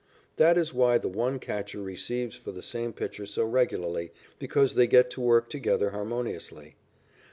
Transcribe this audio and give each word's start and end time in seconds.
That 0.37 0.57
is 0.57 0.73
why 0.73 0.97
the 0.97 1.07
one 1.07 1.37
catcher 1.37 1.79
receives 1.79 2.35
for 2.35 2.51
the 2.51 2.63
same 2.63 2.91
pitcher 2.91 3.27
so 3.27 3.45
regularly, 3.45 4.11
because 4.39 4.73
they 4.73 4.87
get 4.87 5.11
to 5.11 5.21
work 5.21 5.47
together 5.47 5.91
harmoniously. 5.91 6.75